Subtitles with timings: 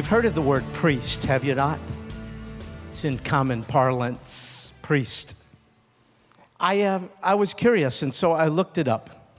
[0.00, 1.78] You've heard of the word priest, have you not?
[2.88, 5.34] It's in common parlance, priest.
[6.58, 9.34] I, um, I was curious, and so I looked it up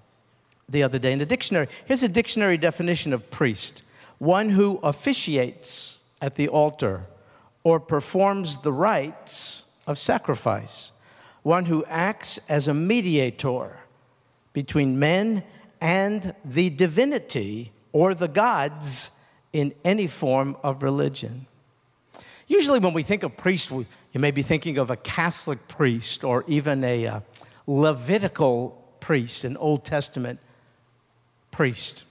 [0.70, 1.68] the other day in the dictionary.
[1.86, 3.82] Here's a dictionary definition of priest
[4.20, 7.08] one who officiates at the altar
[7.64, 10.92] or performs the rites of sacrifice,
[11.42, 13.80] one who acts as a mediator
[14.54, 15.42] between men
[15.82, 19.18] and the divinity or the gods
[19.54, 21.46] in any form of religion.
[22.48, 26.44] Usually, when we think of priest, you may be thinking of a Catholic priest or
[26.48, 27.20] even a uh,
[27.68, 30.40] Levitical priest, an Old Testament
[31.52, 32.04] priest.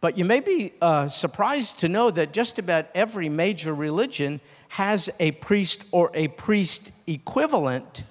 [0.00, 5.10] But you may be uh, surprised to know that just about every major religion has
[5.18, 8.04] a priest or a priest equivalent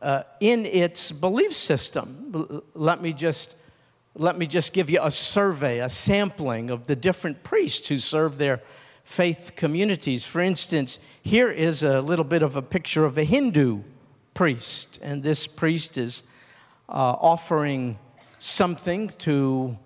[0.00, 2.62] uh, in its belief system.
[2.74, 3.56] Let me just
[4.16, 8.38] let me just give you a survey, a sampling of the different priests who serve
[8.38, 8.62] their
[9.02, 10.24] faith communities.
[10.24, 13.82] For instance, here is a little bit of a picture of a Hindu
[14.32, 16.22] priest, and this priest is
[16.88, 17.98] uh, offering
[18.38, 19.78] something to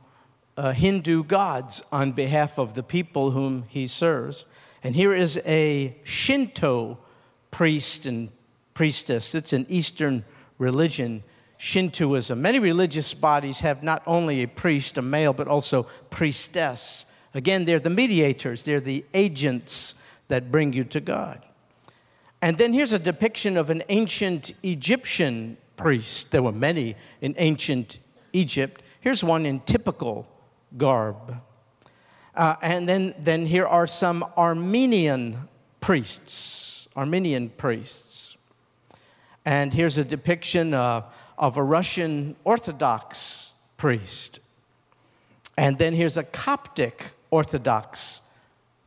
[0.57, 4.45] uh, Hindu gods on behalf of the people whom he serves.
[4.83, 6.99] And here is a Shinto
[7.51, 8.31] priest and
[8.75, 9.35] priestess.
[9.35, 10.25] It's an Eastern
[10.59, 11.23] religion
[11.59, 12.41] Shintoism.
[12.41, 17.05] Many religious bodies have not only a priest, a male, but also priestess.
[17.35, 19.97] Again, they're the mediators, they're the agents
[20.29, 21.45] that bring you to God.
[22.41, 26.31] And then here's a depiction of an ancient Egyptian priest.
[26.31, 27.99] There were many in ancient
[28.33, 28.81] Egypt.
[29.01, 30.29] Here's one in typical
[30.77, 31.41] garb.
[32.35, 35.49] Uh, and then, then here are some Armenian
[35.81, 38.37] priests, Armenian priests.
[39.45, 41.03] And here's a depiction uh,
[41.39, 44.41] of a Russian Orthodox priest.
[45.57, 48.23] And then here's a Coptic Orthodox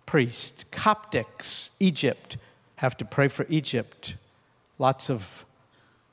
[0.05, 0.65] priest.
[0.71, 2.37] Coptics, Egypt,
[2.75, 4.15] have to pray for Egypt.
[4.77, 5.45] Lots of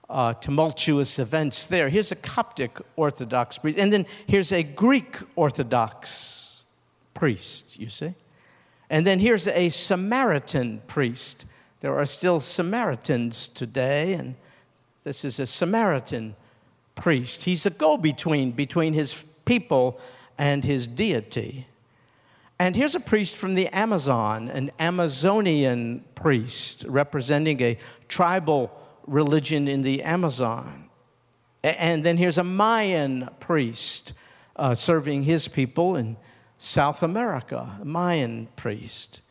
[0.09, 1.89] uh, tumultuous events there.
[1.89, 3.79] Here's a Coptic Orthodox priest.
[3.79, 6.63] And then here's a Greek Orthodox
[7.15, 8.15] priest, you see.
[8.91, 11.45] And then here's a Samaritan priest.
[11.81, 14.35] There are still Samaritans today, and
[15.09, 16.37] this is a Samaritan
[16.95, 17.45] priest.
[17.45, 19.99] He's a go between between his people
[20.37, 21.67] and his deity.
[22.59, 28.71] And here's a priest from the Amazon, an Amazonian priest representing a tribal
[29.07, 30.91] religion in the Amazon.
[31.65, 34.13] And then here's a Mayan priest
[34.57, 36.19] uh, serving his people in
[36.59, 39.23] South America, a Mayan priest.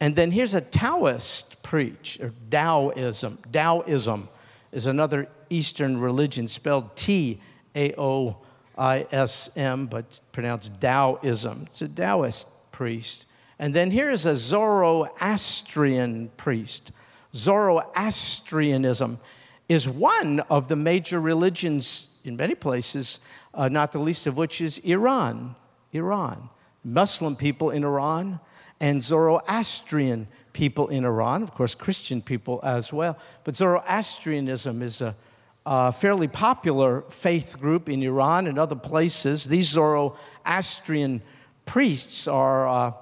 [0.00, 4.28] And then here's a Taoist preach, or Taoism, Taoism
[4.72, 7.40] is another Eastern religion spelled T
[7.74, 8.38] A O
[8.78, 11.64] I S M, but pronounced Taoism.
[11.66, 13.26] It's a Taoist priest.
[13.58, 16.92] And then here is a Zoroastrian priest.
[17.34, 19.20] Zoroastrianism
[19.68, 23.20] is one of the major religions in many places,
[23.54, 25.54] uh, not the least of which is Iran.
[25.92, 26.48] Iran.
[26.82, 28.40] Muslim people in Iran
[28.80, 30.26] and Zoroastrian
[30.60, 33.16] people in Iran, of course, Christian people as well.
[33.44, 35.16] But Zoroastrianism is a,
[35.64, 39.46] a fairly popular faith group in Iran and other places.
[39.46, 41.22] These Zoroastrian
[41.64, 42.92] priests are, uh,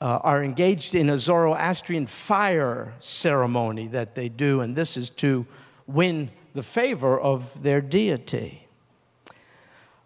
[0.00, 5.44] uh, are engaged in a Zoroastrian fire ceremony that they do, and this is to
[5.86, 8.66] win the favor of their deity.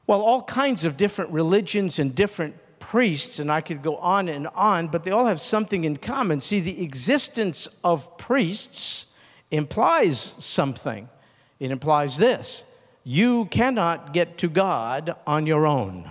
[0.08, 2.56] Well, all kinds of different religions and different
[2.90, 6.40] priests, and I could go on and on, but they all have something in common.
[6.40, 9.06] See, the existence of priests
[9.52, 11.08] implies something.
[11.60, 12.64] It implies this
[13.04, 16.10] you cannot get to God on your own.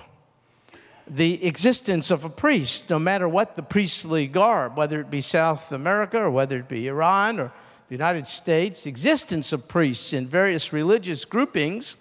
[1.06, 5.74] The existence of a priest, no matter what the priestly garb, whether it be South
[5.74, 7.52] America or whether it be Iran or
[7.90, 11.98] the United States, the existence of priests in various religious groupings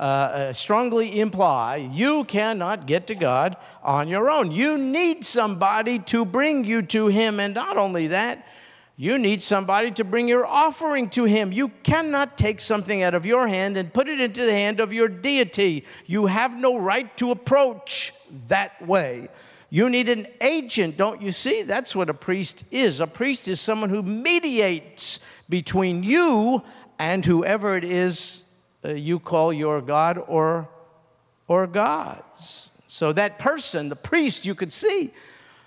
[0.00, 4.52] uh, uh, strongly imply you cannot get to God on your own.
[4.52, 7.40] You need somebody to bring you to Him.
[7.40, 8.46] And not only that,
[8.96, 11.50] you need somebody to bring your offering to Him.
[11.50, 14.92] You cannot take something out of your hand and put it into the hand of
[14.92, 15.84] your deity.
[16.06, 18.12] You have no right to approach
[18.48, 19.28] that way.
[19.70, 21.62] You need an agent, don't you see?
[21.62, 23.00] That's what a priest is.
[23.00, 26.62] A priest is someone who mediates between you
[26.98, 28.44] and whoever it is
[28.84, 30.68] uh, you call your God or,
[31.46, 32.70] or gods.
[32.86, 35.10] So that person, the priest, you could see,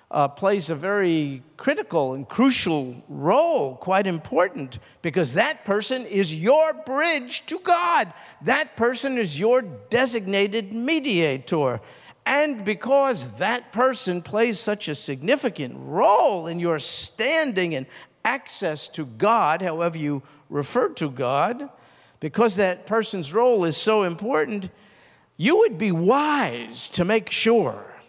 [0.09, 6.73] uh, plays a very critical and crucial role, quite important, because that person is your
[6.73, 8.11] bridge to God.
[8.41, 11.79] That person is your designated mediator.
[12.25, 17.85] And because that person plays such a significant role in your standing and
[18.25, 21.69] access to God, however you refer to God,
[22.21, 24.69] because that person's role is so important,
[25.35, 27.99] you would be wise to make sure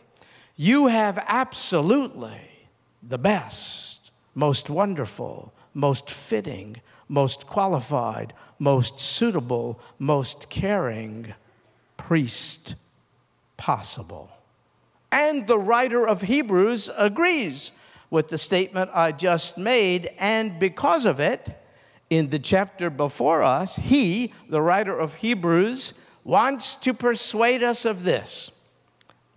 [0.55, 2.69] you have absolutely
[3.03, 6.77] the best, most wonderful, most fitting,
[7.09, 11.35] most qualified, most suitable, most caring
[11.97, 12.75] priest
[13.57, 14.31] possible.
[15.11, 17.73] And the writer of Hebrews agrees
[18.11, 21.62] with the statement I just made, and because of it,
[22.13, 25.95] in the chapter before us, he, the writer of Hebrews,
[26.25, 28.51] wants to persuade us of this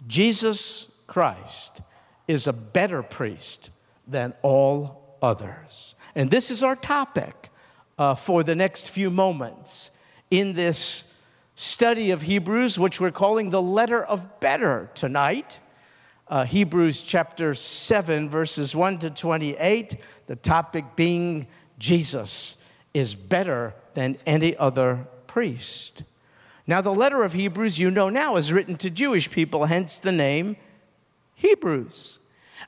[0.07, 1.79] Jesus Christ
[2.27, 3.69] is a better priest
[4.05, 5.95] than all others.
[6.15, 7.49] And this is our topic
[7.97, 9.91] uh, for the next few moments
[10.29, 11.13] in this
[11.55, 15.61] study of Hebrews, which we're calling the letter of better tonight.
[16.27, 19.95] Uh, Hebrews chapter 7, verses 1 to 28,
[20.25, 22.57] the topic being Jesus
[22.95, 26.03] is better than any other priest.
[26.65, 30.13] Now, the letter of Hebrews, you know now, is written to Jewish people, hence the
[30.13, 30.55] name
[31.35, 32.19] Hebrews.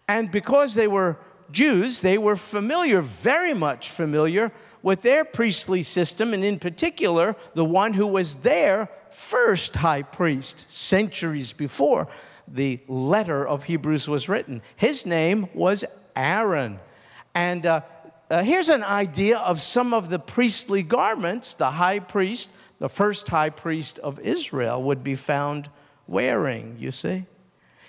[0.08, 1.18] And because they were
[1.50, 4.52] Jews, they were familiar, very much familiar,
[4.84, 10.70] with their priestly system, and in particular, the one who was their first high priest
[10.70, 12.10] centuries before
[12.50, 14.62] the letter of Hebrews was written.
[14.76, 15.86] His name was
[16.18, 16.80] Aaron.
[17.34, 17.82] And uh,
[18.30, 23.28] uh, here's an idea of some of the priestly garments the high priest, the first
[23.30, 25.70] high priest of Israel, would be found
[26.08, 27.26] wearing, you see.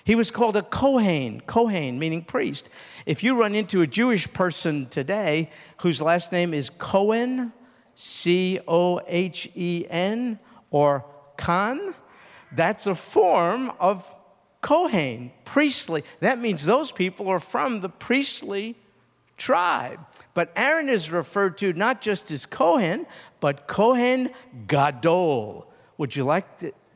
[0.03, 2.69] He was called a Kohen, Kohen meaning priest.
[3.05, 5.49] If you run into a Jewish person today
[5.81, 7.53] whose last name is Cohen,
[7.95, 10.39] C O H E N,
[10.71, 11.05] or
[11.37, 11.93] Khan,
[12.53, 14.15] that's a form of
[14.61, 16.03] Kohen, priestly.
[16.21, 18.75] That means those people are from the priestly
[19.39, 19.99] tribe.
[20.33, 23.07] But Aaron is referred to not just as Kohen,
[23.39, 24.29] but Kohen
[24.67, 25.67] Gadol.
[25.97, 26.45] Would you like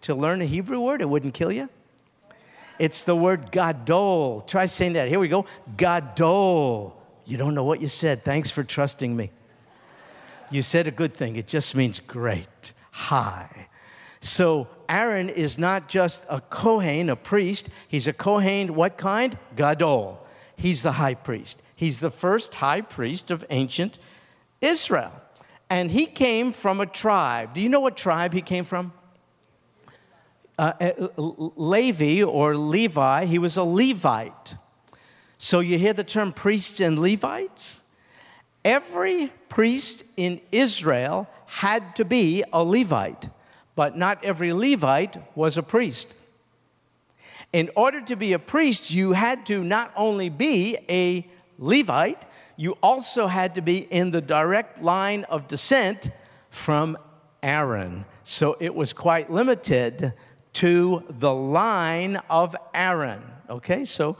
[0.01, 1.01] to, learn a Hebrew word?
[1.01, 1.69] It wouldn't kill you.
[2.79, 4.41] It's the word gadol.
[4.41, 5.07] Try saying that.
[5.07, 5.45] Here we go.
[5.77, 7.01] Gadol.
[7.25, 8.23] You don't know what you said.
[8.23, 9.31] Thanks for trusting me.
[10.51, 11.35] You said a good thing.
[11.35, 13.69] It just means great, high.
[14.19, 17.69] So Aaron is not just a Kohen, a priest.
[17.87, 19.37] He's a Kohen, what kind?
[19.55, 20.23] Gadol.
[20.55, 21.62] He's the high priest.
[21.75, 23.99] He's the first high priest of ancient
[24.61, 25.13] Israel.
[25.69, 27.53] And he came from a tribe.
[27.53, 28.93] Do you know what tribe he came from?
[30.57, 34.55] uh, uh Levi or Levi, he was a Levite.
[35.37, 37.81] So you hear the term priests and Levites?
[38.63, 43.29] Every priest in Israel had to be a Levite,
[43.75, 46.15] but not every Levite was a priest.
[47.51, 51.27] In order to be a priest, you had to not only be a
[51.63, 52.25] Levite,
[52.57, 56.09] you also had to be in the direct line of descent
[56.49, 56.97] from
[57.41, 58.03] Aaron.
[58.23, 60.13] So it was quite limited
[60.53, 63.23] to the line of Aaron.
[63.49, 64.17] Okay, so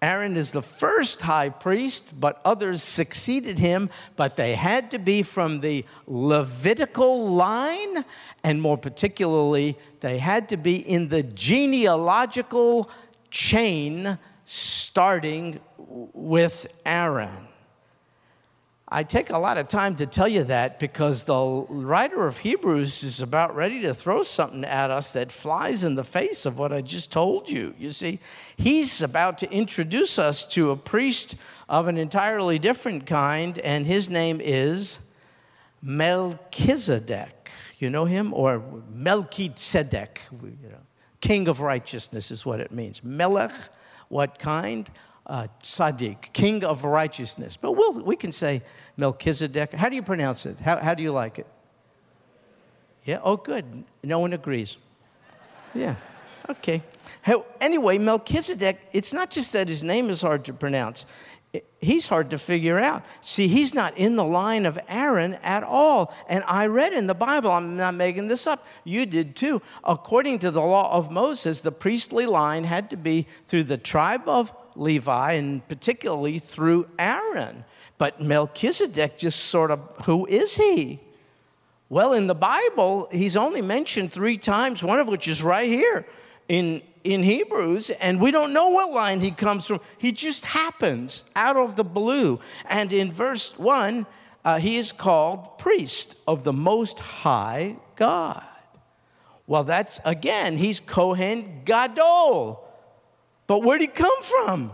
[0.00, 5.22] Aaron is the first high priest, but others succeeded him, but they had to be
[5.22, 8.06] from the Levitical line,
[8.42, 12.90] and more particularly, they had to be in the genealogical
[13.30, 17.48] chain starting with Aaron.
[18.88, 23.02] I take a lot of time to tell you that because the writer of Hebrews
[23.02, 26.72] is about ready to throw something at us that flies in the face of what
[26.72, 27.74] I just told you.
[27.76, 28.20] You see,
[28.56, 31.34] he's about to introduce us to a priest
[31.68, 35.00] of an entirely different kind, and his name is
[35.82, 37.50] Melchizedek.
[37.78, 38.32] You know him?
[38.32, 40.78] Or Melchizedek, you know,
[41.20, 43.02] king of righteousness is what it means.
[43.02, 43.50] Melech,
[44.08, 44.90] what kind?
[45.26, 47.56] uh, Tzaddik, king of righteousness.
[47.56, 48.62] But we'll, we can say
[48.96, 49.72] Melchizedek.
[49.72, 50.58] How do you pronounce it?
[50.58, 51.46] How, how do you like it?
[53.04, 53.84] Yeah, oh, good.
[54.02, 54.76] No one agrees.
[55.74, 55.96] Yeah,
[56.48, 56.82] okay.
[57.22, 61.06] How, anyway, Melchizedek, it's not just that his name is hard to pronounce,
[61.80, 63.04] he's hard to figure out.
[63.20, 66.14] See, he's not in the line of Aaron at all.
[66.28, 69.62] And I read in the Bible, I'm not making this up, you did too.
[69.84, 74.28] According to the law of Moses, the priestly line had to be through the tribe
[74.28, 77.64] of Levi and particularly through Aaron.
[77.98, 81.00] But Melchizedek just sort of, who is he?
[81.88, 86.06] Well, in the Bible, he's only mentioned three times, one of which is right here
[86.48, 89.80] in, in Hebrews, and we don't know what line he comes from.
[89.98, 92.40] He just happens out of the blue.
[92.68, 94.06] And in verse 1,
[94.44, 98.44] uh, he is called priest of the Most High God.
[99.46, 102.62] Well, that's again, he's Kohen Gadol.
[103.46, 104.72] But where'd he come from?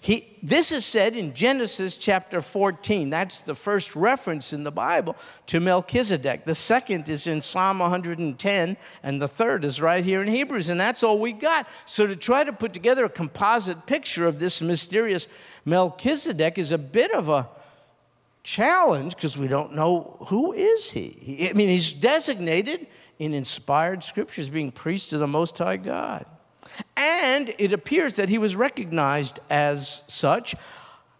[0.00, 3.10] He, this is said in Genesis chapter 14.
[3.10, 6.44] That's the first reference in the Bible to Melchizedek.
[6.44, 10.80] The second is in Psalm 110, and the third is right here in Hebrews, and
[10.80, 11.68] that's all we got.
[11.86, 15.28] So to try to put together a composite picture of this mysterious
[15.64, 17.48] Melchizedek is a bit of a
[18.42, 21.48] challenge because we don't know who is he.
[21.48, 22.88] I mean, he's designated
[23.20, 26.26] in inspired scriptures being priest to the Most High God.
[26.96, 30.54] And it appears that he was recognized as such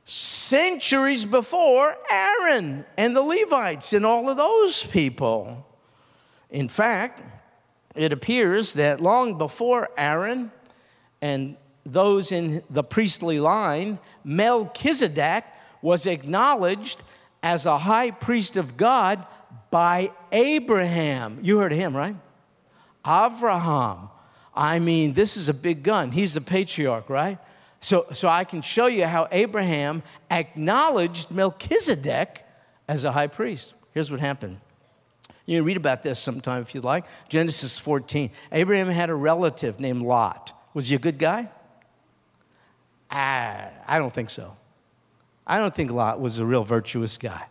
[0.05, 5.67] centuries before Aaron and the Levites and all of those people.
[6.51, 7.23] In fact,
[7.95, 10.51] it appears that long before Aaron
[11.21, 15.45] and those in the priestly line, Melchizedek
[15.81, 17.03] was acknowledged
[17.43, 19.25] as a high priest of God
[19.71, 21.39] by Abraham.
[21.43, 22.17] You heard of him, right?
[23.07, 24.11] Abraham.
[24.55, 26.13] I mean, this is a big gun.
[26.13, 27.39] He's the patriarch, right?
[27.81, 32.45] So, so I can show you how Abraham acknowledged Melchizedek
[32.87, 33.75] as a high priest.
[33.93, 34.61] Here's what happened.
[35.47, 37.07] You can read about this sometime if you'd like.
[37.29, 38.31] Genesis 14.
[38.53, 40.53] Abraham had a relative named Lot.
[40.75, 41.51] Was he a good guy?
[43.11, 44.57] Ah, I don't think so.
[45.45, 47.47] I don't think Lot was a real virtuous guy.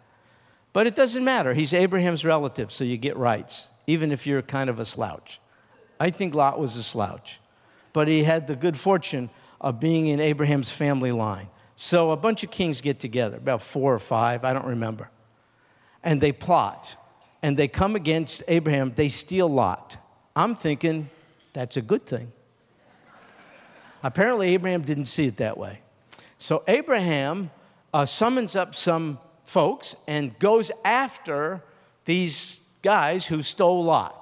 [0.71, 1.53] But it doesn't matter.
[1.53, 5.40] He's Abraham's relative, so you get rights, even if you're kind of a slouch.
[6.01, 7.39] I think Lot was a slouch,
[7.93, 9.29] but he had the good fortune
[9.61, 11.47] of being in Abraham's family line.
[11.75, 15.11] So a bunch of kings get together, about four or five, I don't remember,
[16.03, 16.95] and they plot
[17.43, 19.97] and they come against Abraham, they steal Lot.
[20.35, 21.07] I'm thinking
[21.53, 22.31] that's a good thing.
[24.01, 25.81] Apparently, Abraham didn't see it that way.
[26.39, 27.51] So Abraham
[27.93, 31.63] uh, summons up some folks and goes after
[32.05, 34.20] these guys who stole Lot.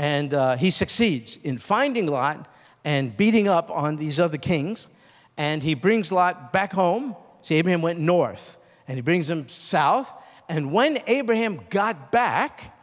[0.00, 2.48] And uh, he succeeds in finding Lot
[2.86, 4.88] and beating up on these other kings.
[5.36, 7.14] And he brings Lot back home.
[7.42, 8.56] See, Abraham went north,
[8.88, 10.10] and he brings him south.
[10.48, 12.74] And when Abraham got back,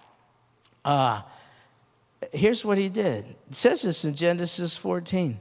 [0.86, 1.24] uh,
[2.32, 3.26] here's what he did.
[3.50, 5.40] It says this in Genesis 14.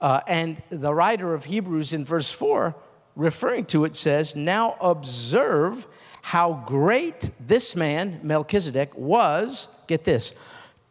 [0.00, 2.74] Uh, and the writer of Hebrews in verse 4,
[3.14, 5.86] referring to it, says, Now observe
[6.22, 10.34] how great this man, Melchizedek, was, get this,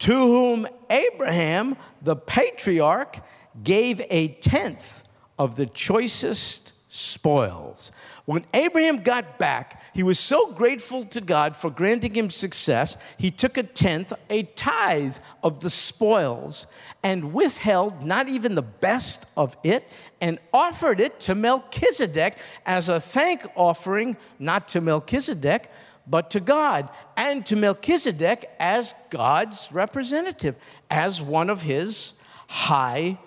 [0.00, 3.18] to whom Abraham, the patriarch,
[3.62, 5.02] gave a tenth
[5.38, 7.92] of the choicest spoils.
[8.24, 13.30] When Abraham got back, he was so grateful to God for granting him success, he
[13.30, 16.66] took a tenth, a tithe of the spoils,
[17.02, 19.86] and withheld not even the best of it,
[20.20, 25.70] and offered it to Melchizedek as a thank offering, not to Melchizedek,
[26.06, 30.56] but to God, and to Melchizedek as God's representative,
[30.90, 32.12] as one of his
[32.48, 33.18] high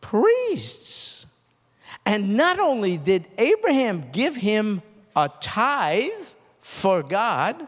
[0.00, 1.26] priests.
[2.06, 4.82] And not only did Abraham give him
[5.16, 6.10] a tithe
[6.60, 7.66] for God,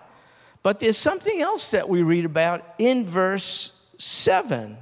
[0.62, 4.76] but there's something else that we read about in verse 7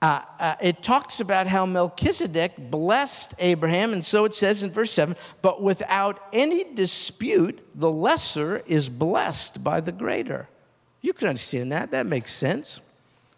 [0.00, 4.92] uh, uh, it talks about how Melchizedek blessed Abraham, and so it says in verse
[4.92, 10.48] 7 but without any dispute, the lesser is blessed by the greater.
[11.00, 11.90] You can understand that.
[11.90, 12.80] That makes sense.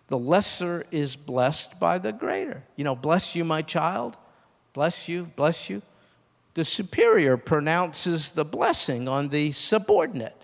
[0.09, 2.65] The lesser is blessed by the greater.
[2.77, 4.17] You know, bless you, my child.
[4.73, 5.83] Bless you, bless you.
[6.55, 10.37] The superior pronounces the blessing on the subordinate.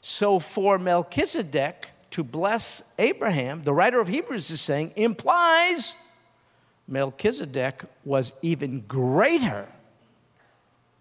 [0.00, 5.96] So for Melchizedek, to bless Abraham, the writer of Hebrews is saying, implies
[6.86, 9.66] Melchizedek was even greater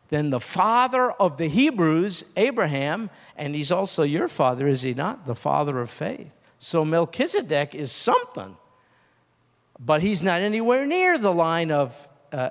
[0.09, 5.27] than the father of the Hebrews, Abraham, and he's also your father, is he not?
[5.27, 6.35] The father of faith.
[6.57, 8.57] So Melchizedek is something,
[9.79, 12.49] but he's not anywhere near the line of uh,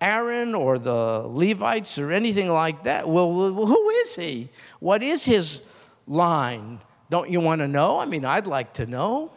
[0.00, 3.08] Aaron or the Levites or anything like that.
[3.08, 4.50] Well, who is he?
[4.78, 5.62] What is his
[6.06, 6.78] line?
[7.10, 7.98] Don't you want to know?
[7.98, 9.30] I mean, I'd like to know.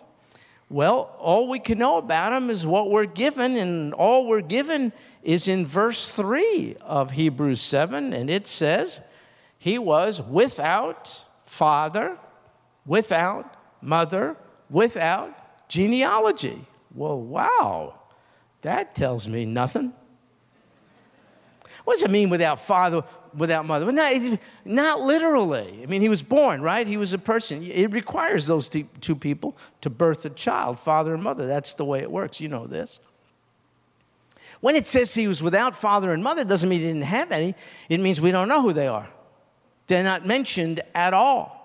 [0.69, 4.91] Well, all we can know about him is what we're given, and all we're given
[5.23, 9.01] is in verse 3 of Hebrews 7, and it says,
[9.57, 12.17] He was without father,
[12.85, 14.35] without mother,
[14.69, 16.65] without genealogy.
[16.93, 17.99] Well, wow,
[18.61, 19.93] that tells me nothing.
[21.87, 23.01] What does it mean without father,
[23.33, 23.85] without mother?
[23.85, 25.79] Well, not, not literally.
[25.81, 26.85] I mean, he was born, right?
[26.85, 27.63] He was a person.
[27.63, 31.47] It requires those two people to birth a child, father and mother.
[31.47, 32.41] That's the way it works.
[32.41, 32.99] You know this.
[34.59, 37.55] When it says he was without father and mother, doesn't mean he didn't have any.
[37.87, 39.07] It means we don't know who they are.
[39.87, 41.56] They're not mentioned at all.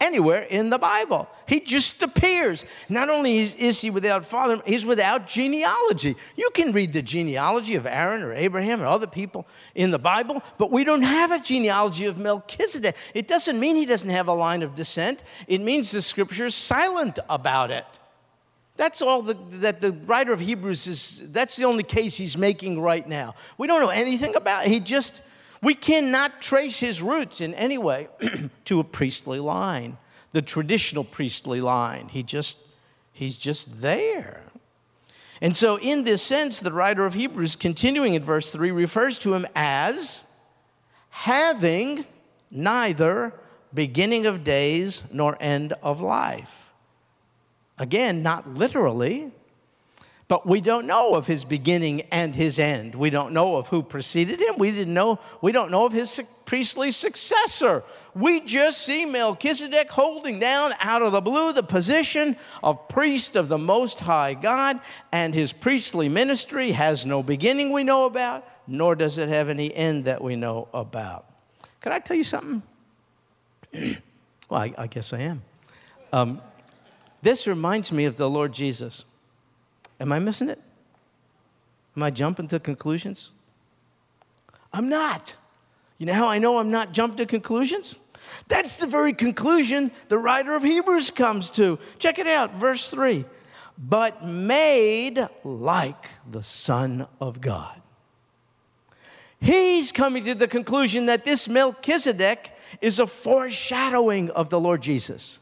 [0.00, 1.28] Anywhere in the Bible.
[1.46, 2.64] He just appears.
[2.88, 6.16] Not only is, is, he without father, he's without genealogy.
[6.36, 10.42] You can read the genealogy of Aaron or Abraham or other people in the Bible,
[10.58, 12.96] but we don't have a genealogy of Melchizedek.
[13.14, 16.54] It doesn't mean he doesn't have a line of descent, it means the scripture is
[16.54, 17.86] silent about it.
[18.76, 22.78] That's all the, that the writer of Hebrews is, that's the only case he's making
[22.80, 23.34] right now.
[23.56, 24.70] We don't know anything about it.
[24.70, 25.22] He just
[25.62, 28.08] we cannot trace his roots in any way
[28.64, 29.98] to a priestly line,
[30.32, 32.08] the traditional priestly line.
[32.08, 32.58] He just,
[33.12, 34.44] he's just there.
[35.40, 39.34] And so, in this sense, the writer of Hebrews, continuing in verse 3, refers to
[39.34, 40.26] him as
[41.10, 42.06] having
[42.50, 43.34] neither
[43.74, 46.72] beginning of days nor end of life.
[47.78, 49.32] Again, not literally,
[50.28, 52.96] but we don't know of his beginning and his end.
[52.96, 54.56] We don't know of who preceded him.
[54.58, 57.84] We didn't know, we don't know of his priestly successor.
[58.12, 63.48] We just see Melchizedek holding down out of the blue the position of priest of
[63.48, 64.80] the Most High God,
[65.12, 69.72] and his priestly ministry has no beginning we know about, nor does it have any
[69.72, 71.26] end that we know about.
[71.80, 72.62] Can I tell you something?
[74.48, 75.42] well, I, I, guess I am.
[76.12, 76.40] Um,
[77.22, 79.04] this reminds me of the Lord Jesus.
[80.00, 80.60] Am I missing it?
[81.96, 83.32] Am I jumping to conclusions?
[84.72, 85.34] I'm not.
[85.98, 87.98] You know how I know I'm not jumping to conclusions?
[88.48, 91.78] That's the very conclusion the writer of Hebrews comes to.
[91.98, 93.24] Check it out, verse 3.
[93.78, 97.80] But made like the Son of God.
[99.40, 105.40] He's coming to the conclusion that this Melchizedek is a foreshadowing of the Lord Jesus.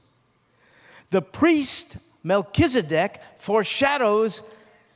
[1.10, 4.42] The priest Melchizedek foreshadows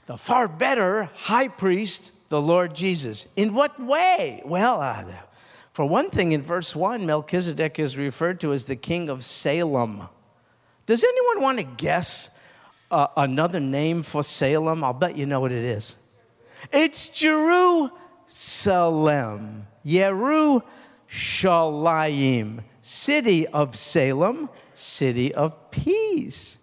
[0.06, 3.26] the far better high priest, the Lord Jesus.
[3.36, 4.42] In what way?
[4.44, 5.04] Well, uh,
[5.72, 10.08] for one thing, in verse 1, Melchizedek is referred to as the king of Salem.
[10.86, 12.36] Does anyone want to guess
[12.90, 14.82] uh, another name for Salem?
[14.82, 15.94] I'll bet you know what it is.
[16.72, 17.92] It's Jerusalem.
[19.84, 26.57] Yerushalayim, city of Salem, city of peace.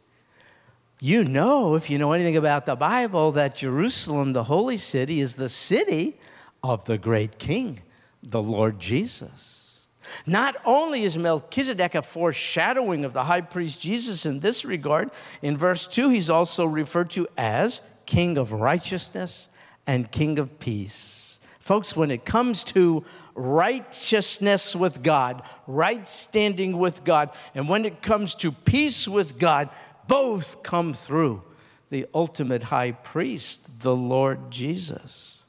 [1.05, 5.35] You know, if you know anything about the Bible, that Jerusalem, the holy city, is
[5.35, 6.17] the city
[6.63, 7.81] of the great king,
[8.23, 9.87] the Lord Jesus.
[10.25, 15.11] Not only is Melchizedek a foreshadowing of the high priest Jesus in this regard,
[15.43, 19.47] in verse 2, he's also referred to as king of righteousness
[19.85, 21.39] and king of peace.
[21.59, 28.01] Folks, when it comes to righteousness with God, right standing with God, and when it
[28.01, 29.69] comes to peace with God,
[30.07, 31.43] both come through
[31.89, 35.43] the ultimate high priest, the Lord Jesus.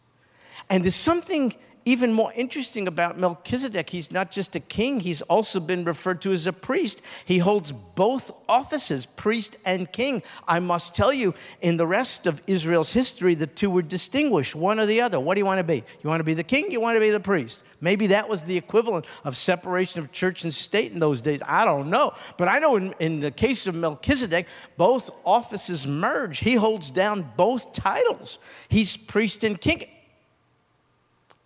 [0.68, 1.54] And there's something
[1.86, 3.88] even more interesting about Melchizedek.
[3.88, 7.00] He's not just a king, he's also been referred to as a priest.
[7.24, 10.24] He holds both offices, priest and king.
[10.48, 14.80] I must tell you, in the rest of Israel's history, the two were distinguished, one
[14.80, 15.20] or the other.
[15.20, 15.84] What do you want to be?
[16.02, 16.72] You want to be the king?
[16.72, 17.62] You want to be the priest?
[17.80, 21.40] Maybe that was the equivalent of separation of church and state in those days.
[21.46, 22.14] I don't know.
[22.36, 24.46] But I know in, in the case of Melchizedek,
[24.76, 26.40] both offices merge.
[26.40, 28.40] He holds down both titles.
[28.68, 29.84] He's priest and king.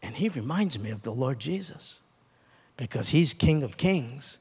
[0.02, 2.00] And he reminds me of the Lord Jesus
[2.76, 4.38] because he's King of Kings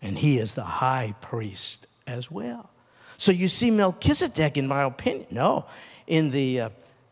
[0.00, 2.70] and he is the high priest as well.
[3.16, 5.66] So you see, Melchizedek, in my opinion, no,
[6.06, 6.68] in the uh,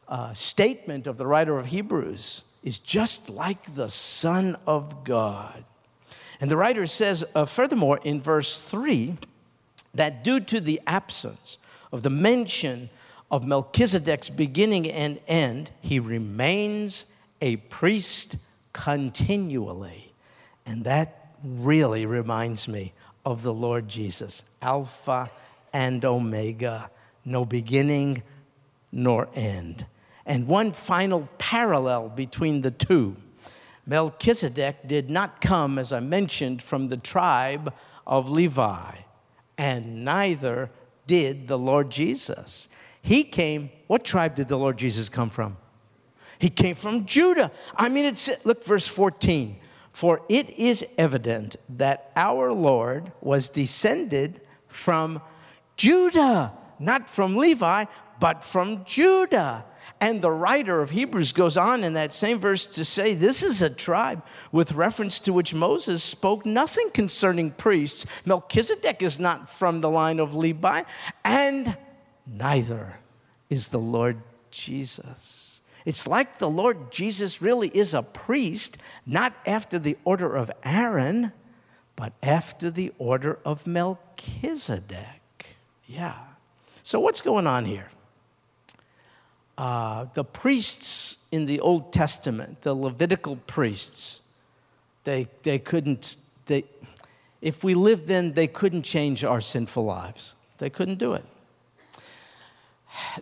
[0.09, 5.65] uh, statement of the writer of Hebrews, is just like the Son of God.
[6.41, 9.17] And the writer says, uh, furthermore, in verse 3,
[9.95, 11.59] that due to the absence
[11.91, 12.91] of the mention
[13.31, 17.07] of Melchizedek's beginning and end, he remains
[17.41, 18.37] a priest
[18.73, 20.13] continually.
[20.65, 22.93] And that really reminds me
[23.25, 25.31] of the Lord Jesus Alpha
[25.73, 26.91] and Omega,
[27.25, 28.23] no beginning
[28.93, 29.87] nor end.
[30.25, 33.17] And one final parallel between the two
[33.87, 37.73] Melchizedek did not come, as I mentioned, from the tribe
[38.05, 38.97] of Levi,
[39.57, 40.71] and neither
[41.07, 42.69] did the Lord Jesus.
[43.01, 45.57] He came, what tribe did the Lord Jesus come from?
[46.39, 47.51] He came from Judah.
[47.75, 49.57] I mean, it's, look, verse 14.
[49.93, 55.23] For it is evident that our Lord was descended from
[55.77, 57.87] Judah, not from Levi,
[58.21, 59.65] but from Judah.
[60.01, 63.63] And the writer of Hebrews goes on in that same verse to say, This is
[63.63, 64.23] a tribe
[64.53, 68.05] with reference to which Moses spoke nothing concerning priests.
[68.27, 70.83] Melchizedek is not from the line of Levi,
[71.25, 71.77] and
[72.27, 72.99] neither
[73.49, 74.21] is the Lord
[74.51, 75.46] Jesus.
[75.87, 81.33] It's like the Lord Jesus really is a priest, not after the order of Aaron,
[81.95, 85.47] but after the order of Melchizedek.
[85.87, 86.17] Yeah.
[86.83, 87.89] So, what's going on here?
[89.57, 94.21] Uh, the priests in the Old Testament, the Levitical priests,
[95.05, 96.65] they, they couldn't, they,
[97.41, 100.35] if we lived then, they couldn't change our sinful lives.
[100.59, 101.25] They couldn't do it.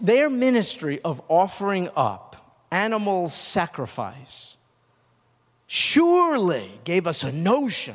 [0.01, 2.34] Their ministry of offering up
[2.75, 4.57] animal sacrifice
[5.69, 7.95] surely gave us a notion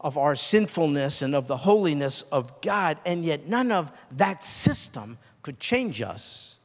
[0.00, 5.16] of our sinfulness and of the holiness of God, and yet none of that system
[5.42, 6.56] could change us,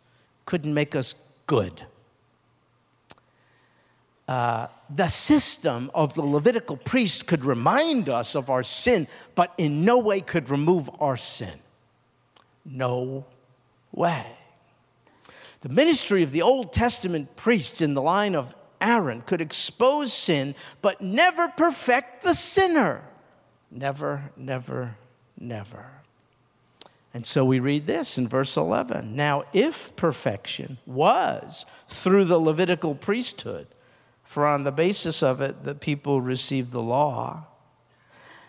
[0.45, 1.13] couldn't make us
[1.45, 1.83] good.
[4.27, 9.85] Uh, the system of the Levitical priest could remind us of our sin, but in
[9.85, 11.59] no way could remove our sin.
[12.65, 13.25] No
[13.91, 14.25] way.
[15.61, 20.55] The ministry of the Old Testament priests in the line of Aaron could expose sin,
[20.81, 23.03] but never perfect the sinner.
[23.69, 24.97] Never, never,
[25.39, 25.91] never.
[27.13, 29.15] And so we read this in verse 11.
[29.15, 33.67] Now, if perfection was through the Levitical priesthood,
[34.23, 37.45] for on the basis of it the people received the law,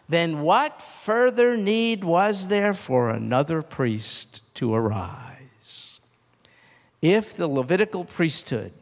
[0.08, 5.31] then what further need was there for another priest to arise?
[7.02, 8.72] If the Levitical priesthood,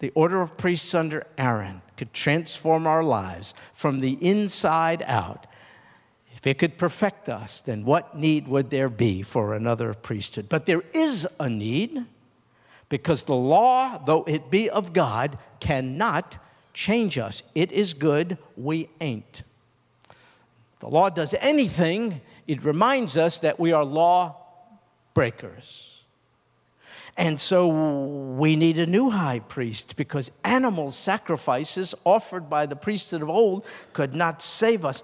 [0.00, 5.46] the order of priests under Aaron, could transform our lives from the inside out,
[6.36, 10.48] if it could perfect us, then what need would there be for another priesthood?
[10.48, 12.04] But there is a need
[12.90, 16.36] because the law, though it be of God, cannot
[16.74, 17.42] change us.
[17.54, 19.42] It is good, we ain't.
[20.80, 24.36] The law does anything, it reminds us that we are law
[25.14, 25.93] breakers.
[27.16, 33.22] And so we need a new high priest because animal sacrifices offered by the priesthood
[33.22, 35.02] of old could not save us.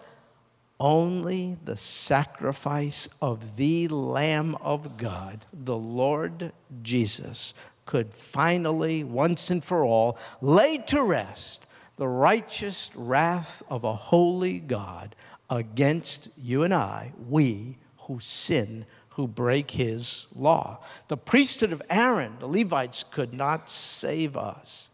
[0.81, 9.62] Only the sacrifice of the Lamb of God, the Lord Jesus, could finally, once and
[9.62, 15.14] for all, lay to rest the righteous wrath of a holy God
[15.51, 20.79] against you and I, we who sin who break his law.
[21.09, 24.90] The priesthood of Aaron, the Levites, could not save us.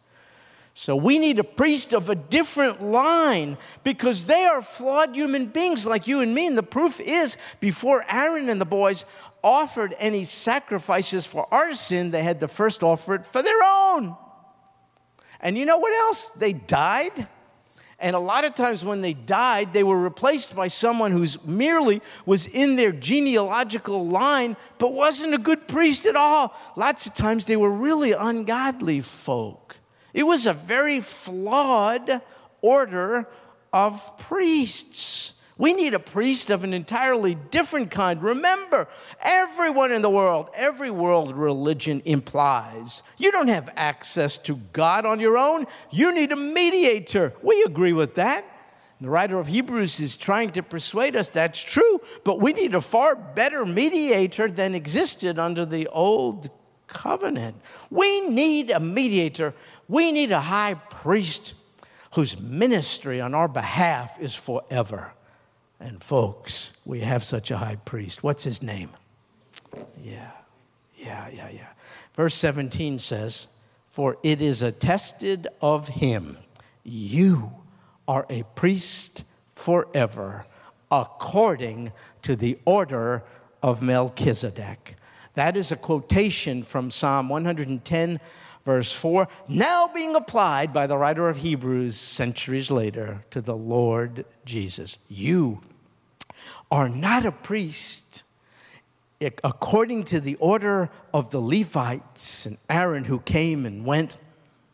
[0.73, 5.87] So we need a priest of a different line because they are flawed human beings
[5.87, 6.45] like you and me.
[6.45, 9.05] And the proof is before Aaron and the boys
[9.43, 14.15] offered any sacrifices for our sin, they had to first offer it for their own.
[15.39, 16.29] And you know what else?
[16.29, 17.27] They died
[17.99, 22.01] and a lot of times when they died, they were replaced by someone who's merely
[22.27, 26.55] was in their genealogical line, but wasn't a good priest at all.
[26.75, 29.77] Lots of times they were really ungodly folk.
[30.13, 32.21] It was a very flawed
[32.61, 33.27] order
[33.73, 35.33] of priests.
[35.57, 38.21] We need a priest of an entirely different kind.
[38.21, 38.87] Remember,
[39.21, 45.19] everyone in the world, every world religion implies you don't have access to God on
[45.19, 45.65] your own.
[45.89, 47.33] You need a mediator.
[47.41, 48.45] We agree with that.
[48.99, 52.81] The writer of Hebrews is trying to persuade us that's true, but we need a
[52.81, 56.49] far better mediator than existed under the old
[56.87, 57.57] covenant.
[57.91, 59.53] We need a mediator.
[59.87, 61.53] We need a high priest
[62.15, 65.13] whose ministry on our behalf is forever.
[65.79, 68.23] And folks, we have such a high priest.
[68.23, 68.89] What's his name?
[70.03, 70.31] Yeah,
[70.95, 71.67] yeah, yeah, yeah.
[72.15, 73.47] Verse 17 says,
[73.89, 76.37] For it is attested of him,
[76.83, 77.51] you
[78.07, 80.45] are a priest forever,
[80.89, 81.91] according
[82.23, 83.23] to the order
[83.61, 84.95] of Melchizedek.
[85.33, 88.19] That is a quotation from Psalm 110
[88.67, 94.25] verse 4, now being applied by the writer of Hebrews centuries later to the Lord
[94.43, 94.97] Jesus.
[95.07, 95.61] You
[96.69, 98.23] are not a priest
[99.21, 104.17] eh, according to the order of the Levites and Aaron who came and went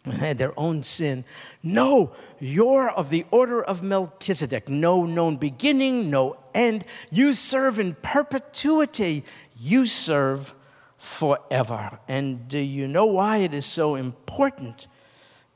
[0.06, 1.23] and had their own sin.
[1.62, 6.84] No, you're of the order of Melchizedek, no known beginning, no end.
[7.12, 9.23] You serve in perpetuity,
[9.56, 10.56] you serve
[11.03, 11.99] forever.
[12.07, 14.87] And do you know why it is so important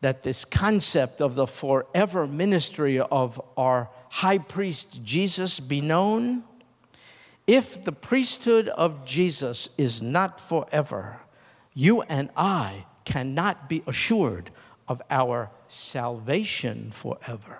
[0.01, 6.43] that this concept of the forever ministry of our high priest Jesus be known?
[7.47, 11.21] If the priesthood of Jesus is not forever,
[11.73, 14.51] you and I cannot be assured
[14.89, 17.59] of our salvation forever.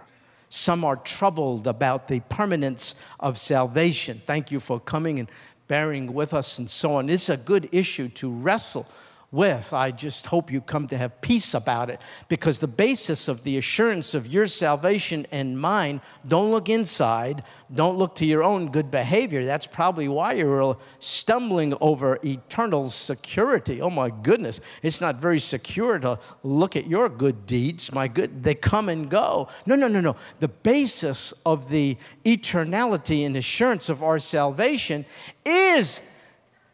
[0.50, 4.22] Some are troubled about the permanence of salvation.
[4.26, 5.30] Thank you for coming and
[5.68, 7.10] bearing with us and so on.
[7.10, 8.88] It's a good issue to wrestle
[9.32, 9.74] with.
[9.74, 13.58] I just hope you come to have peace about it because the basis of the
[13.58, 18.90] assurance of your salvation and mine, don't look inside, don't look to your own good
[18.90, 19.44] behavior.
[19.44, 23.82] That's probably why you're stumbling over eternal security.
[23.82, 27.92] Oh my goodness, it's not very secure to look at your good deeds.
[27.92, 29.50] My good, they come and go.
[29.66, 30.16] No, no, no, no.
[30.40, 35.06] The basis of the eternality and assurance of our salvation
[35.44, 36.02] is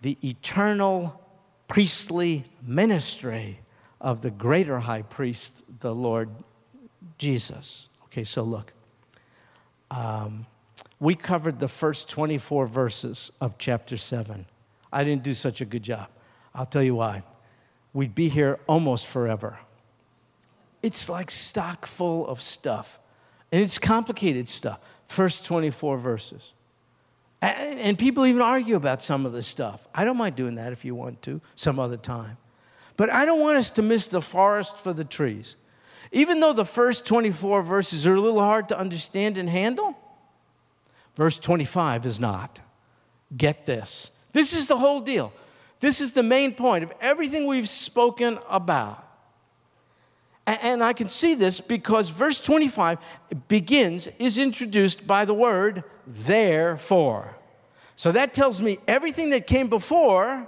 [0.02, 1.23] the eternal
[1.67, 3.60] priestly ministry
[3.99, 6.30] of the greater high priest, the Lord
[7.17, 7.89] Jesus.
[8.06, 8.73] Okay, so look.
[9.89, 10.45] Um,
[10.99, 14.45] we covered the first 24 verses of chapter 7.
[14.91, 16.08] I didn't do such a good job.
[16.54, 17.23] I'll tell you why.
[17.93, 19.58] We'd be here almost forever.
[20.82, 22.99] It's like stock full of stuff,
[23.52, 24.82] and it's complicated stuff.
[25.08, 26.54] First 24 verses.
[27.43, 29.86] And, people even argue about some of this stuff.
[29.93, 32.38] I don't mind doing that if you want to, some other time.
[32.95, 35.58] But I don't want us to miss the forest for the trees.
[36.13, 39.97] Even though the first 24 verses are a little hard to understand and handle,
[41.15, 42.62] verse 25 is not.
[43.36, 44.12] Get this.
[44.32, 45.34] This is the whole deal.
[45.82, 49.06] This is the main point of everything we've spoken about.
[50.45, 52.97] And I can see this because verse 25
[53.47, 57.38] begins, is introduced by the word therefore.
[57.95, 60.47] So that tells me everything that came before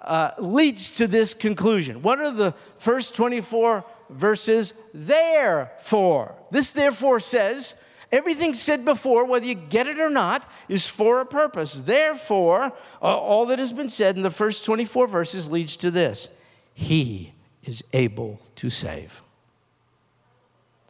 [0.00, 2.02] uh, leads to this conclusion.
[2.02, 4.74] What are the first 24 verses?
[4.92, 6.34] Therefore.
[6.50, 7.74] This therefore says
[8.10, 11.82] everything said before, whether you get it or not, is for a purpose.
[11.82, 16.28] Therefore, uh, all that has been said in the first 24 verses leads to this
[16.74, 17.32] He
[17.64, 19.22] is able to save.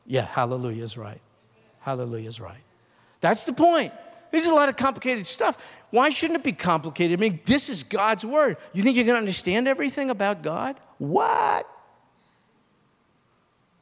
[0.07, 1.21] Yeah, hallelujah is right.
[1.81, 2.63] Hallelujah is right.
[3.21, 3.93] That's the point.
[4.31, 5.59] This is a lot of complicated stuff.
[5.91, 7.19] Why shouldn't it be complicated?
[7.19, 8.57] I mean, this is God's word.
[8.73, 10.81] You think you're going to understand everything about God?
[10.99, 11.69] What?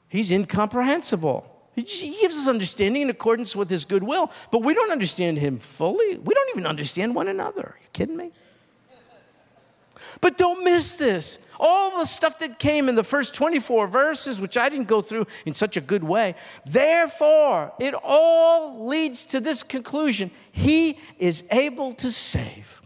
[0.08, 1.46] He's incomprehensible.
[1.76, 1.82] He
[2.20, 6.18] gives us understanding in accordance with his good will, but we don't understand him fully.
[6.18, 7.62] We don't even understand one another.
[7.62, 8.32] Are you kidding me?
[10.20, 11.38] But don't miss this.
[11.58, 15.26] All the stuff that came in the first 24 verses, which I didn't go through
[15.44, 16.34] in such a good way.
[16.64, 22.80] Therefore, it all leads to this conclusion He is able to save.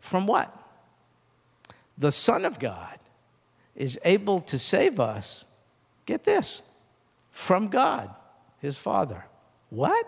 [0.00, 0.56] From what?
[1.98, 2.98] The Son of God
[3.76, 5.44] is able to save us,
[6.06, 6.62] get this,
[7.30, 8.14] from God,
[8.60, 9.26] His Father.
[9.68, 10.06] What?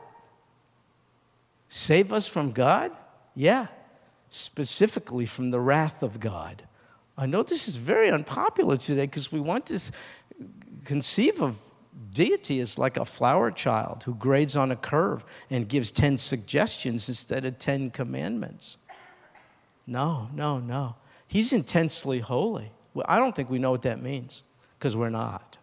[1.69, 2.93] Save us from God?
[3.35, 3.69] Yeah,
[4.33, 6.63] specifically from the wrath of God.
[7.19, 9.79] I know this is very unpopular today because we want to
[10.87, 11.57] conceive of
[12.13, 17.11] deity as like a flower child who grades on a curve and gives 10 suggestions
[17.11, 18.79] instead of 10 commandments.
[19.87, 20.97] No, no, no.
[21.29, 22.73] He's intensely holy.
[22.95, 24.43] Well, I don't think we know what that means
[24.79, 25.59] because we're not.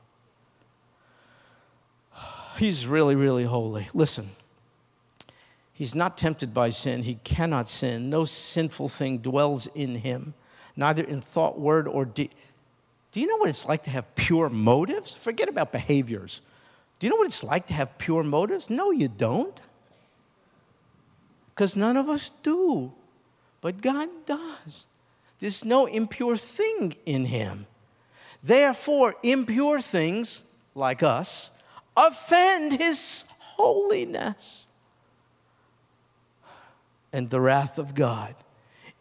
[2.60, 3.90] He's really, really holy.
[3.96, 4.30] Listen,
[5.80, 7.02] he's not tempted by sin.
[7.02, 8.12] He cannot sin.
[8.12, 10.36] No sinful thing dwells in him
[10.80, 12.34] neither in thought, word, or deed.
[13.12, 15.14] Do you know what it's like to have pure motives?
[15.14, 16.42] Forget about behaviors.
[17.00, 18.70] Do you know what it's like to have pure motives?
[18.70, 19.60] No, you don't.
[21.50, 22.94] Because none of us do.
[23.62, 24.86] But God does.
[25.40, 27.66] There's no impure thing in Him.
[28.42, 30.44] Therefore, impure things,
[30.76, 31.52] like us,
[31.98, 34.59] offend His holiness.
[37.12, 38.36] And the wrath of God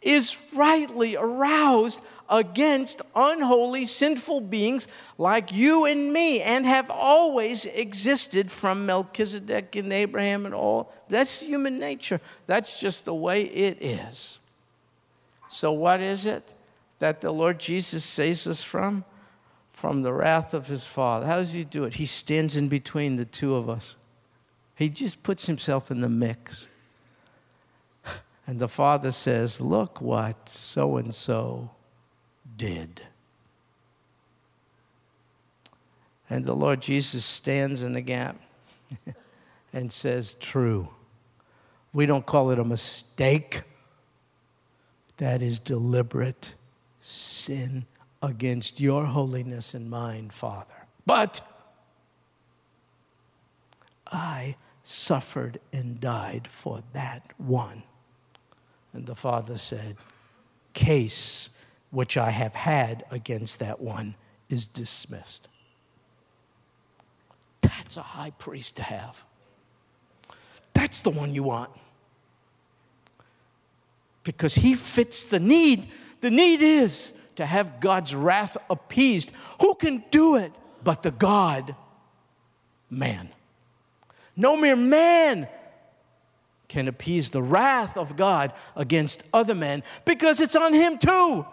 [0.01, 8.51] is rightly aroused against unholy, sinful beings like you and me and have always existed
[8.51, 10.93] from Melchizedek and Abraham and all.
[11.09, 12.21] That's human nature.
[12.47, 14.39] That's just the way it is.
[15.49, 16.55] So, what is it
[16.99, 19.05] that the Lord Jesus saves us from?
[19.73, 21.27] From the wrath of his Father.
[21.27, 21.95] How does he do it?
[21.95, 23.97] He stands in between the two of us,
[24.77, 26.68] he just puts himself in the mix.
[28.49, 31.71] And the father says, Look what so and so
[32.57, 33.03] did.
[36.31, 38.41] And the Lord Jesus stands in the gap
[39.75, 40.89] and says, True.
[41.93, 43.65] We don't call it a mistake.
[45.19, 46.55] That is deliberate
[47.01, 47.85] sin
[48.23, 50.87] against your holiness and mine, Father.
[51.05, 51.43] But
[54.11, 57.83] I suffered and died for that one.
[58.93, 59.97] And the father said,
[60.73, 61.51] Case
[61.91, 64.15] which I have had against that one
[64.49, 65.49] is dismissed.
[67.63, 69.25] That's a high priest to have.
[70.75, 71.71] That's the one you want.
[74.23, 75.89] Because he fits the need.
[76.21, 79.33] The need is to have God's wrath appeased.
[79.61, 80.53] Who can do it
[80.85, 81.75] but the God
[82.91, 83.31] man?
[84.37, 85.49] No mere man
[86.69, 91.47] can appease the wrath of God against other men because it's on him too.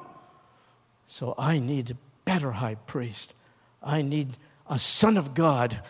[1.08, 3.34] So I need a better high priest.
[3.82, 4.38] I need
[4.70, 5.82] a son of God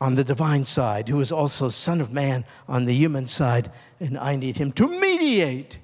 [0.00, 4.18] on the divine side who is also son of man on the human side and
[4.18, 5.78] I need him to mediate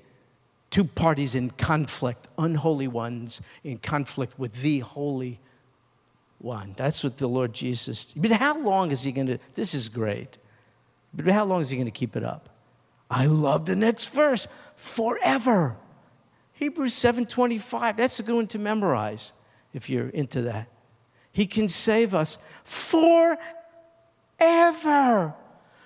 [0.71, 5.41] two parties in conflict, unholy ones in conflict with the holy
[6.39, 6.75] one.
[6.77, 8.13] That's what the Lord Jesus.
[8.17, 9.39] But how long is he going to?
[9.55, 10.39] This is great.
[11.13, 12.49] But how long is he going to keep it up?
[13.11, 14.46] I love the next verse.
[14.77, 15.77] Forever.
[16.53, 17.96] Hebrews 7:25.
[17.96, 19.33] That's a good one to memorize
[19.73, 20.68] if you're into that.
[21.33, 23.38] He can save us forever.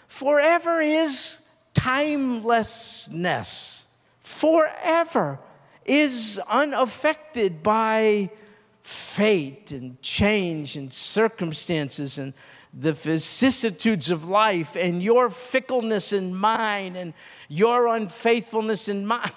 [0.08, 3.86] Forever is timelessness.
[4.20, 5.38] Forever
[5.84, 8.30] is unaffected by
[8.82, 12.34] fate and change and circumstances and
[12.76, 17.14] the vicissitudes of life and your fickleness in mine and
[17.48, 19.30] your unfaithfulness in mine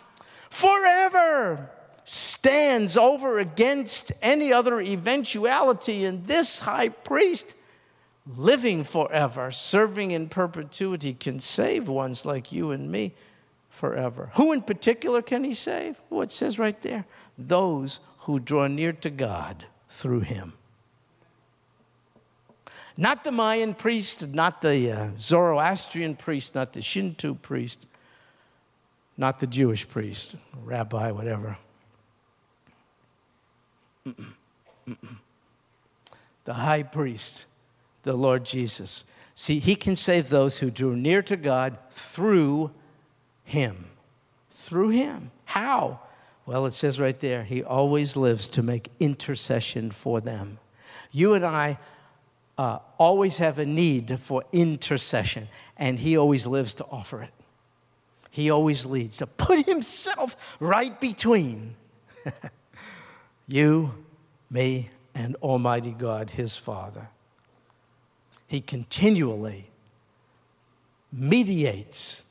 [0.50, 1.70] forever
[2.04, 6.06] stands over against any other eventuality.
[6.06, 7.54] And this high priest,
[8.26, 13.14] living forever, serving in perpetuity, can save ones like you and me
[13.70, 14.32] forever.
[14.36, 16.02] Who in particular can he save?
[16.10, 17.06] Well, it says right there
[17.38, 20.54] those who draw near to God through him.
[22.98, 27.86] Not the Mayan priest, not the uh, Zoroastrian priest, not the Shinto priest,
[29.16, 31.58] not the Jewish priest, rabbi, whatever.
[34.06, 34.34] Mm-mm.
[34.90, 35.18] Mm-mm.
[36.46, 37.46] The high priest,
[38.02, 39.04] the Lord Jesus.
[39.36, 42.72] See, he can save those who drew near to God through
[43.44, 43.86] him.
[44.50, 45.30] Through him.
[45.46, 46.00] How?
[46.48, 50.58] Well, it says right there, he always lives to make intercession for them.
[51.12, 51.78] You and I
[52.58, 57.34] uh, always have a need for intercession, and he always lives to offer it.
[58.32, 61.76] He always leads to put himself right between
[63.48, 63.94] you,
[64.50, 67.10] me, and Almighty God, his Father.
[68.48, 69.70] He continually
[71.12, 72.24] mediates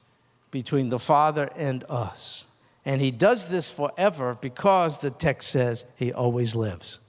[0.51, 2.47] between the Father and us.
[2.85, 7.01] And he does this forever because the text says he always lives.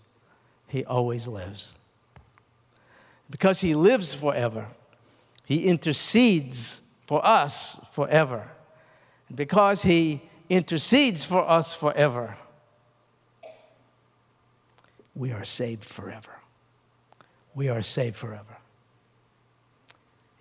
[0.67, 1.75] He always lives.
[3.29, 4.67] Because he lives forever,
[5.45, 8.51] he intercedes for us forever.
[9.33, 12.37] Because he intercedes for us forever,
[15.15, 16.31] we are saved forever.
[17.55, 18.57] We are saved forever.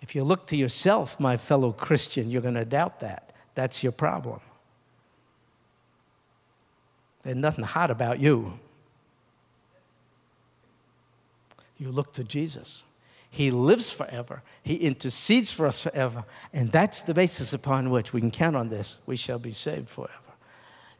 [0.01, 3.33] If you look to yourself, my fellow Christian, you're going to doubt that.
[3.55, 4.39] That's your problem.
[7.23, 8.59] There's nothing hot about you.
[11.77, 12.85] You look to Jesus.
[13.29, 14.41] He lives forever.
[14.63, 16.23] He intercedes for us forever.
[16.53, 18.97] And that's the basis upon which we can count on this.
[19.05, 20.13] We shall be saved forever.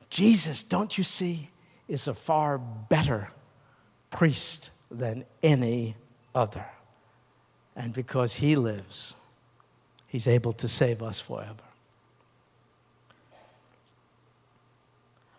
[0.10, 1.50] Jesus, don't you see,
[1.88, 3.30] is a far better
[4.12, 5.96] priest than any
[6.36, 6.66] other.
[7.76, 9.16] And because he lives,
[10.08, 11.63] he's able to save us forever.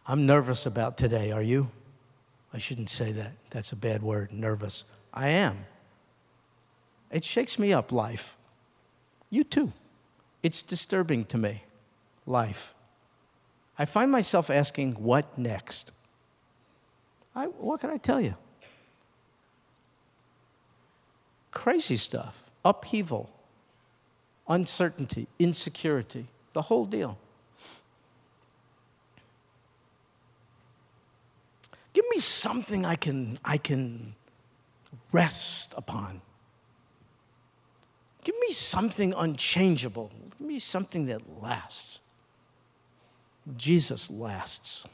[0.07, 1.33] I'm nervous about today.
[1.33, 1.71] Are you?
[2.53, 3.33] I shouldn't say that.
[3.51, 4.85] That's a bad word, nervous.
[5.19, 5.67] I am.
[7.11, 8.37] It shakes me up, life.
[9.31, 9.73] You too.
[10.45, 11.65] It's disturbing to me,
[12.25, 12.73] life.
[13.77, 15.91] I find myself asking, what next?
[17.35, 18.37] I, what can I tell you?
[21.51, 23.29] Crazy stuff, upheaval,
[24.49, 27.19] uncertainty, insecurity, the whole deal.
[31.93, 34.15] Give me something I can, I can
[35.13, 36.21] rest upon.
[38.25, 40.11] Give me something unchangeable.
[40.39, 42.01] Give me something that lasts.
[43.57, 44.87] Jesus lasts.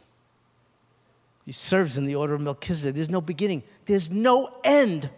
[1.45, 2.95] He serves in the order of Melchizedek.
[2.95, 5.11] There's no beginning, there's no end.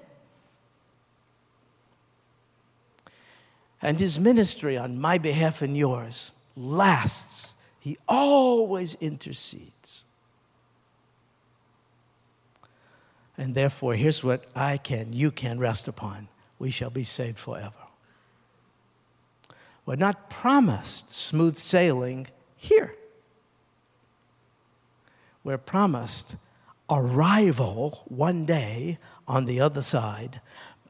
[3.83, 7.55] And his ministry on my behalf and yours lasts.
[7.79, 10.06] He always intercedes.
[13.39, 16.28] And therefore, here's what I can, you can rest upon
[16.59, 17.74] we shall be saved forever.
[19.84, 22.26] We're not promised smooth sailing
[22.57, 22.95] here.
[25.45, 26.37] We're promised
[26.91, 30.41] arrival one day on the other side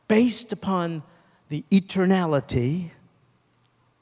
[0.08, 1.02] based upon
[1.48, 2.90] the eternality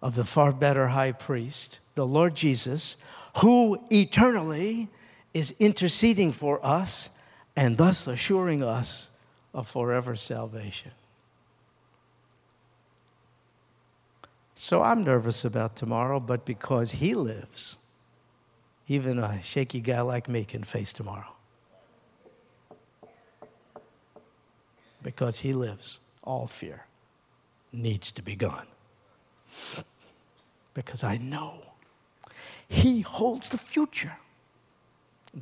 [0.02, 2.96] of the far better high priest, the Lord Jesus,
[3.38, 4.88] who eternally
[5.32, 7.08] is interceding for us
[7.56, 9.10] and thus assuring us
[9.52, 10.92] of forever salvation.
[14.54, 17.76] So I'm nervous about tomorrow, but because He lives,
[18.88, 21.32] even a shaky guy like me can face tomorrow.
[25.02, 26.86] Because He lives, all fear
[27.72, 28.66] needs to be gone.
[30.72, 31.58] Because I know
[32.68, 34.16] He holds the future.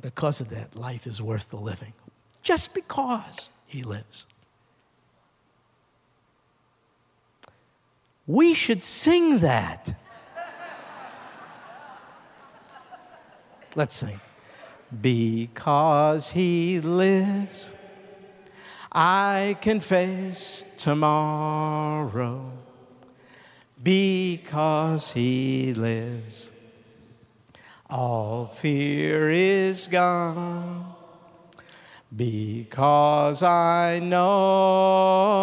[0.01, 1.93] Because of that, life is worth the living.
[2.43, 4.25] Just because He lives.
[8.27, 9.95] We should sing that.
[13.75, 14.19] Let's sing.
[15.01, 17.71] Because he lives,
[18.91, 22.51] I can face tomorrow.
[23.81, 26.49] Because he lives,
[27.89, 30.92] all fear is gone.
[32.15, 35.33] Because I know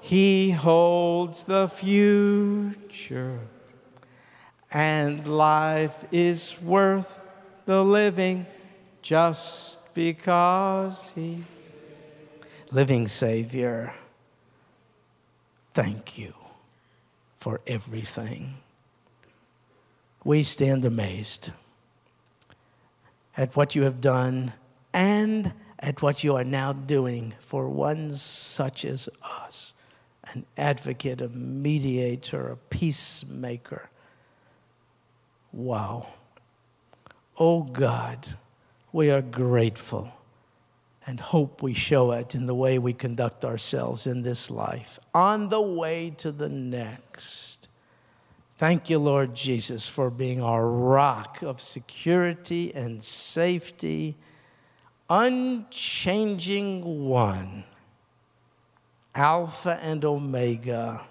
[0.00, 3.38] he holds the future,
[4.72, 7.20] and life is worth
[7.66, 8.46] the living
[9.02, 11.44] just because He.
[12.72, 13.94] Living Savior,
[15.72, 16.34] thank you
[17.36, 18.54] for everything.
[20.24, 21.52] We stand amazed
[23.36, 24.52] at what you have done
[24.96, 29.74] and at what you are now doing for one such as us
[30.32, 33.90] an advocate, a mediator, a peacemaker.
[35.52, 36.06] Wow.
[37.38, 38.26] Oh God,
[38.90, 40.12] we are grateful
[41.06, 45.50] and hope we show it in the way we conduct ourselves in this life, on
[45.50, 47.68] the way to the next.
[48.56, 54.16] Thank you, Lord Jesus, for being our rock of security and safety,
[55.08, 57.64] unchanging one.
[59.14, 61.06] Alpha and Omega,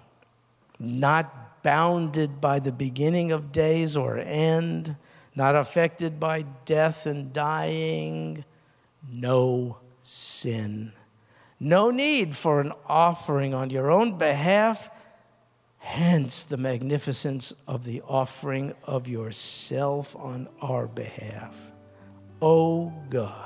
[0.78, 4.96] not bounded by the beginning of days or end,
[5.34, 8.44] not affected by death and dying,
[9.10, 10.92] no sin.
[11.58, 14.90] No need for an offering on your own behalf,
[15.78, 21.72] hence the magnificence of the offering of yourself on our behalf.
[22.40, 23.45] Oh God.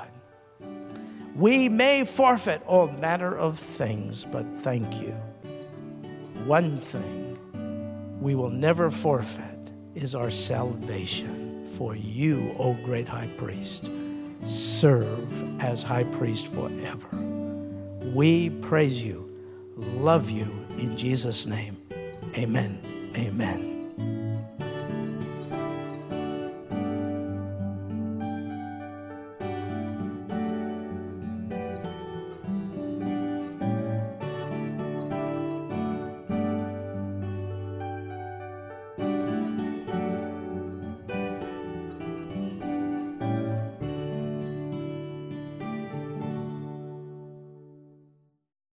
[1.35, 5.15] We may forfeit all manner of things, but thank you.
[6.45, 7.37] One thing
[8.19, 11.69] we will never forfeit is our salvation.
[11.71, 13.89] For you, O great high priest,
[14.43, 17.07] serve as high priest forever.
[18.13, 19.31] We praise you,
[19.75, 21.81] love you in Jesus' name.
[22.35, 22.81] Amen.
[23.15, 23.70] Amen.